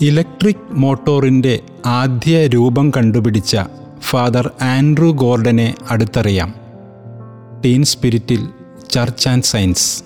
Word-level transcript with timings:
Electric 0.00 0.56
മോട്ടോറിന്റെ 0.70 1.60
ആദ്യ 1.86 2.46
രൂപം 2.46 2.90
കണ്ടുപിടിച്ച 2.90 3.56
ഫാദർ 4.00 4.50
ആൻഡ്രൂ 4.62 5.12
ഗോർഡനെ 5.12 5.74
അടുത്തറിയാം. 5.90 6.54
ടീൻ 7.64 7.84
സ്പിരിറ്റിൽ 7.84 8.48
ചർച്ച് 8.90 9.28
ആൻഡ് 9.28 9.42
സയൻസ്. 9.42 10.02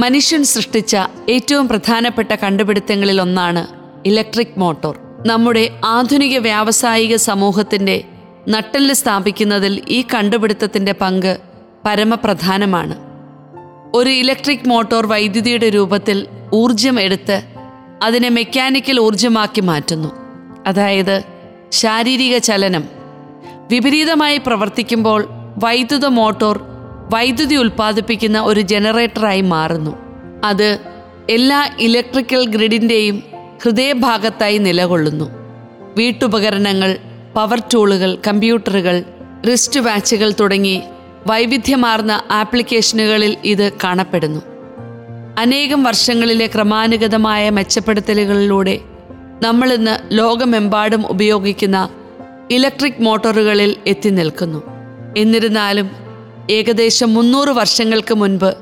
മനുഷ്യൻ 0.00 0.44
സൃഷ്ടിച്ച 0.44 0.96
ഏറ്റവും 1.28 1.68
പ്രധാനപ്പെട്ട 1.68 2.34
കണ്ടുപിടുത്തങ്ങളിൽ 2.34 3.20
ഒന്നാണ് 3.20 3.66
ഇലക്ട്രിക് 4.08 4.58
മോട്ടോർ. 4.58 4.98
നമ്മുടെ 5.26 5.70
ആധുനിക 5.84 6.38
വ്യാവസായിക 6.38 7.16
സമൂഹത്തിന്റെ 7.16 8.04
നട്ടെല്ല് 8.48 8.94
സ്ഥാപിക്കുന്നതിൽ 8.94 9.82
ഈ 9.88 10.04
കണ്ടുപിടുത്തത്തിന്റെ 10.14 10.92
പങ്ക് 10.92 11.38
പരമപ്രധാനമാണ്. 11.86 12.94
ഒരു 13.94 14.10
ഇലക്ട്രിക് 14.10 14.68
മോട്ടോർ 14.68 15.06
വൈദ്യുതിയുടെ 15.06 15.68
രൂപത്തിൽ 15.68 16.26
ഊർജം 16.54 17.00
എടുത്ത് 17.00 17.53
അതിനെ 18.02 18.28
മെക്കാനിക്കൽ 18.28 19.00
ഊർജമാക്കി 19.00 19.60
മാറ്റുന്നു. 19.60 20.08
അതായത് 20.66 21.22
ശാരീരിക 21.72 22.38
ചലനം. 22.38 22.84
വിപരീതമായി 23.70 24.38
പ്രവർത്തിക്കുമ്പോൾ 24.38 25.28
വൈദ്യുത 25.64 26.06
മോട്ടോർ 26.06 26.60
വൈദ്യുതി 27.14 27.54
ഉൽപ്പാദിപ്പിക്കുന്ന 27.54 28.40
ഒരു 28.40 28.60
ജനറേറ്ററായി 28.60 29.40
മാറുന്നു. 29.40 29.96
അത് 30.44 30.78
എല്ലാ 31.30 31.70
ഇലക്ട്രിക്കൽ 31.80 32.46
ഗ്രിഡിന്റെയും 32.46 33.22
ഹൃദയഭാഗത്തായി 33.64 34.58
നിലകൊള്ളുന്നു. 34.58 35.30
വീട്ടുപകരണങ്ങൾ 35.96 36.98
പവർ 37.34 37.62
ടൂളുകൾ 37.74 38.18
കമ്പ്യൂട്ടറുകൾ 38.28 39.04
റിസ്റ്റ് 39.50 39.80
വാച്ചുകൾ 39.80 40.34
തുടങ്ങി 40.40 40.82
വൈവിധ്യമാർന്ന 41.26 42.22
ആപ്ലിക്കേഷനുകളിൽ 42.30 43.36
ഇത് 43.44 43.72
കാണപ്പെടുന്നു. 43.84 44.53
അനേകം 45.38 45.82
വർഷങ്ങളിലെ 45.82 46.46
ക്രമാനുഗതമായ 46.46 47.50
മെച്ചപ്പെടുത്തലുകളിലൂടെ 47.50 48.80
നമ്മളിന്ന് 49.42 50.18
ലോകമെമ്പാടും 50.18 51.06
ഉപയോഗിക്കുന്ന 51.06 51.88
ഇലക്ട്രിക് 52.50 53.02
മോട്ടോറുകളിൽ 53.02 53.76
എത്തി 53.86 54.08
നിൽക്കുന്നു. 54.08 54.62
എന്നിരുന്നാലും 55.16 55.90
ഏകദേശം 56.50 57.14
മുന്നൂറ് 57.14 57.48
വർഷങ്ങൾക്ക് 57.48 58.14
മുൻപ് 58.14 58.54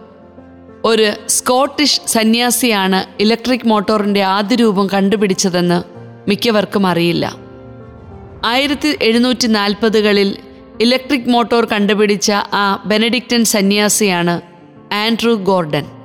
ഒരു 0.85 1.13
സ്കോട്ടിഷ് 1.29 2.01
സന്യാസിയാണ് 2.07 3.23
ഇലക്ട്രിക് 3.23 3.69
മോട്ടോറിന്റെ 3.69 4.23
ആദ്യ 4.23 4.57
രൂപം 4.57 4.87
കണ്ടുപിടിച്ചതെന്ന് 4.87 5.83
മിക്കവർക്കും 6.29 6.87
അറിയില്ല. 6.87 7.37
ആയിരത്തി 8.45 8.99
എഴുന്നൂറ്റി 9.03 9.47
നാൽപ്പതുകളിൽ 9.47 10.37
ഇലക്ട്രിക് 10.81 11.29
മോട്ടോർ 11.29 11.65
കണ്ടുപിടിച്ച 11.65 12.33
ആ 12.33 12.83
ബെനഡിക്റ്റൻ 12.87 13.45
സന്യാസിയാണ് 13.45 14.41
ആൻഡ്രൂ 14.95 15.35
ഗോർഡൻ. 15.35 16.02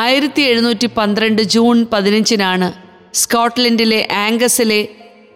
ആയിരത്തി 0.00 0.42
എഴുന്നൂറ്റി 0.42 0.86
പന്ത്രണ്ട് 0.86 1.42
ജൂൺ 1.42 1.86
പതിനഞ്ചിനാണ് 1.92 2.68
സ്കോട്ട്ലൻഡിലെ 3.14 4.08
ആംഗസിലെ 4.24 4.80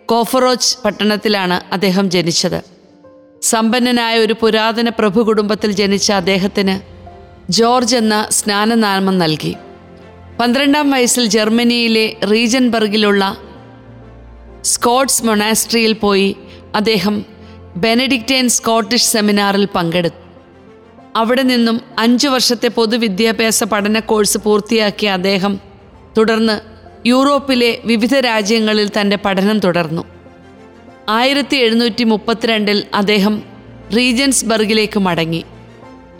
കോഫറോച്ച് 0.07 0.79
പട്ടണത്തിലാണ് 0.85 1.57
അദ്ദേഹം 1.73 2.11
ജനിച്ചത്. 2.11 2.59
സമ്പന്നനായ 3.43 4.19
ഒരു 4.19 4.35
പുരാതന 4.41 4.89
പ്രഭു 4.89 5.21
കുടുംബത്തിൽ 5.21 5.71
ജനിച്ച 5.73 6.13
അദ്ദേഹത്തിന് 6.13 6.77
ജോർജ് 7.53 7.97
എന്ന 7.97 8.29
സ്നാനനാമം 8.31 9.19
നൽകി. 9.19 9.55
പന്ത്രണ്ടാം 10.41 10.91
വയസ്സിൽ 10.91 11.25
ജർമ്മനിയിലെ 11.27 12.07
റീജൻബർഗിലുള്ള 12.33 13.37
സ്കോട്ട്സ് 14.65 15.25
മൊണാസ്ട്രിയിൽ 15.25 15.93
പോയി 16.05 16.31
അദ്ദേഹം 16.75 17.17
ബെനഡിക്റ്റൈൻ 17.77 18.49
സ്കോട്ടിഷ് 18.49 19.11
സെമിനാറിൽ 19.15 19.67
പങ്കെടുത്തു. 19.75 20.24
അവിടെ 21.17 21.43
നിന്നും 21.43 21.81
അഞ്ചു 21.99 22.29
വർഷത്തെ 22.29 22.69
പൊതുവിദ്യാഭ്യാസ 22.69 23.65
പഠന 23.65 23.99
കോഴ്സ് 23.99 24.39
പൂർത്തിയാക്കിയ 24.39 25.11
അദ്ദേഹം 25.11 25.61
തുടർന്ന് 26.19 26.61
യൂറോപ്പിലെ 27.09 27.79
വിവിധ 27.85 28.15
രാജ്യങ്ങളിൽ 28.15 28.91
തന്റെ 29.01 29.17
പഠനം 29.17 29.59
തുടർന്നു. 29.59 30.05
ആയിരത്തി 31.09 31.57
എഴുന്നൂറ്റി 31.57 32.05
മുപ്പത്തിരണ്ടിൽ 32.05 32.85
അദ്ദേഹം 32.95 33.43
റീജൻസ്ബർഗിലേക്ക് 33.97 35.01
മടങ്ങി. 35.01 35.45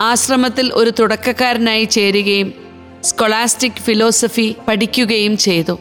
ആശ്രമത്തിൽ 0.01 0.71
ഒരു 0.73 0.89
തുടക്കക്കാരനായി 0.99 1.83
ചേരുകയും 1.83 2.53
സ്കൊളാസ്റ്റിക് 3.03 3.83
ഫിലോസഫി 3.83 4.55
പഠിക്കുകയും 4.67 5.37
ചെയ്തു. 5.37 5.79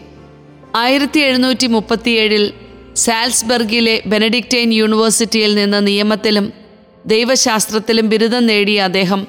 ആയിരത്തി 0.77 1.21
എഴുന്നൂറ്റി 1.21 1.67
മുപ്പത്തിയേഴിൽ 1.67 2.53
സാൽസ്ബർഗിലെ 2.97 4.03
ബെനഡിക്റ്റൈൻ 4.07 4.75
യൂണിവേഴ്സിറ്റിയിൽ 4.75 5.55
നിന്ന് 5.55 5.87
നിയമത്തിലും 5.87 6.64
ദൈവശാസ്ത്രത്തിലും 7.07 8.09
ബിരുദം 8.09 8.47
നേടിയ 8.47 8.83
അദ്ദേഹം 8.83 9.27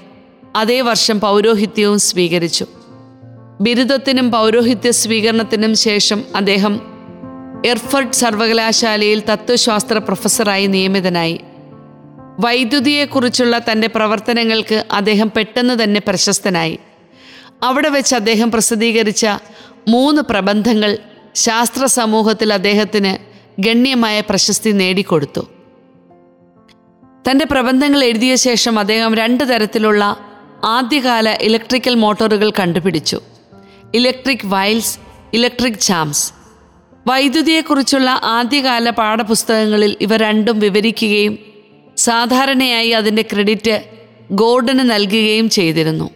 അതേ 0.56 0.82
വർഷം 0.82 1.20
പൗരോഹിത്യവും 1.20 2.00
സ്വീകരിച്ചു. 2.00 2.66
ബിരുദത്തിനും 3.62 4.32
പൗരോഹിത്യ 4.32 4.92
സ്വീകരണത്തിനും 4.92 5.76
ശേഷം 5.76 6.24
അദ്ദേഹം 6.36 6.82
എർഫർട്ട് 7.66 8.16
സർവകലാശാലയിൽ 8.16 9.24
തത്വശാസ്ത്ര 9.32 9.98
പ്രൊഫസറായി 9.98 10.68
നിയമിതനായി. 10.68 11.40
വൈദ്യുതിയെക്കുറിച്ചുള്ള 12.40 13.62
തന്റെ 13.72 13.88
പ്രവർത്തനങ്ങൾക്ക് 13.88 14.86
അദ്ദേഹം 14.92 15.32
പെട്ടെന്ന് 15.36 15.84
തന്നെ 15.84 16.02
പ്രശസ്തനായി. 16.08 16.80
അവിടെ 17.64 17.90
വെച്ച് 17.90 18.16
അദ്ദേഹം 18.16 18.52
പ്രസിദ്ധീകരിച്ച 18.52 19.28
മൂന്ന് 19.88 20.22
പ്രബന്ധങ്ങൾ 20.22 20.98
ശാസ്ത്ര 21.36 21.86
സമൂഹത്തിൽ 21.86 22.54
അദ്ദേഹത്തിന് 22.54 23.18
ഗണ്യമായ 23.62 24.20
പ്രശസ്തി 24.20 24.70
നേടിക്കൊടുത്തു. 24.70 25.55
തന്റെ 27.30 27.46
പ്രബന്ധങ്ങൾ 27.46 28.04
എഴുതിയ 28.04 28.36
ശേഷം 28.36 28.80
അദ്ദേഹം 28.80 29.16
രണ്ട് 29.16 29.44
തരത്തിലുള്ള 29.50 30.18
ആദ്യകാല 30.64 31.38
ഇലക്ട്രിക്കൽ 31.42 31.96
മോട്ടോറുകൾ 31.96 32.50
കണ്ടുപിടിച്ചു. 32.50 33.22
Electric 33.94 34.46
whirls 34.46 35.00
electric 35.34 35.80
chimes. 35.80 36.34
വൈദ്യുതിയെക്കുറിച്ചുള്ള 37.08 38.10
ആദ്യകാല 38.10 38.90
പാഠപുസ്തകങ്ങളിൽ 38.90 39.98
ഇവ 40.02 40.18
രണ്ടും 40.18 40.60
വിവരിക്കുകയും 40.60 41.40
സാധാരണയായി 41.98 42.90
അതിന്റെ 42.90 43.22
ക്രെഡിറ്റ് 43.22 43.84
ഗോർഡന് 44.32 44.80
നൽകുകയും 44.80 45.50
ചെയ്തിരുന്നു. 45.50 46.10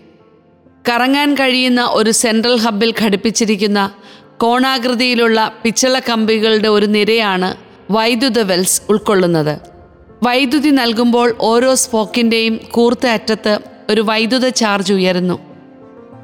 കറങ്ങാൻ 0.89 1.33
കഴിയുന്ന 1.33 1.85
ഒരു 1.85 2.11
സെൻട്രൽ 2.11 2.59
ഹബ്ബിൽ 2.59 2.93
ഘടിപ്പിച്ചിരിക്കുന്ന 3.01 3.91
കോണാകൃതിയിലുള്ള 4.37 5.51
പിച്ചള 5.63 5.99
കമ്പികളുടെ 5.99 6.67
ഒരു 6.67 6.85
നിരയാണ് 6.85 7.57
വൈദ്യുത 7.91 8.39
വെൽസ് 8.39 8.81
ഉൾക്കൊള്ളുന്നത്. 8.89 9.78
വൈദ്യുതി 10.23 10.69
നൽകുമ്പോൾ 10.69 11.35
ഓരോ 11.39 11.75
സ്പോക്കിന്റെയും 11.75 12.59
കൂർത്ത 12.71 13.07
അറ്റത്ത് 13.07 13.59
ഒരു 13.89 14.01
വൈദ്യുത 14.01 14.49
ചാർജ് 14.49 14.93
ഉയരുന്നു. 14.93 15.39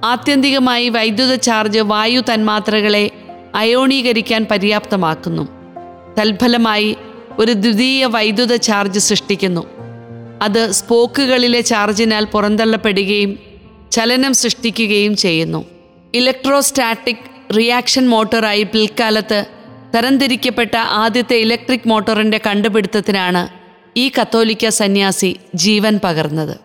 ആത്യന്തികമായി 0.03 0.89
വൈദ്യുത 0.89 1.35
ചാർജ് 1.35 1.79
വായു 1.79 2.19
തന്മാത്രകളെ 2.19 3.11
അയോണീകരിക്കാൻ 3.55 4.45
പര്യാപ്തമാക്കുന്നു. 4.51 5.47
തൽഫലമായി 6.19 6.95
ഒരു 7.39 7.51
ദ്വിതീയ 7.51 8.05
വൈദ്യുത 8.05 8.55
ചാർജ് 8.55 8.99
സൃഷ്ടിക്കുന്നു. 8.99 9.67
അത് 10.41 10.71
സ്പോക്കുകളിലെ 10.71 11.61
ചാർജിനാൽ 11.61 12.25
പുറന്തള്ളപ്പെടുകയും 12.25 13.39
ചലനം 13.91 14.33
സൃഷ്ടിക്കുകയും 14.33 15.15
ചെയ്യുന്നു. 15.15 15.65
ഇലക്ട്രോസ്റ്റാറ്റിക് 16.13 17.55
റിയാക്ഷൻ 17.57 18.09
മോട്ടോറായി 18.09 18.63
പിൽക്കാലത്ത് 18.63 19.45
തരംതിരിക്കപ്പെട്ട 19.97 20.77
ആദ്യത്തെ 20.77 21.35
ഇലക്ട്രിക് 21.35 21.89
മോട്ടോറിന്റെ 21.89 22.39
കണ്ടുപിടുത്തത്തിനാണ് 22.47 23.64
ഈ 23.97 24.09
കത്തോലിക്ക 24.09 24.67
സന്യാസി 24.67 25.39
ജീവൻ 25.55 25.99
പകർന്നത്. 26.03 26.64